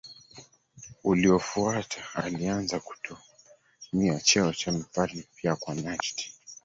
uliofuata 1.03 2.01
alianza 2.13 2.79
kutumia 2.79 4.19
cheo 4.19 4.53
cha 4.53 4.71
mfalme 4.71 5.23
pia 5.35 5.55
kwa 5.55 5.75
Najd 5.75 6.21